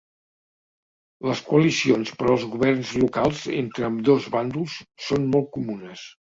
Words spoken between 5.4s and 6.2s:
comunes.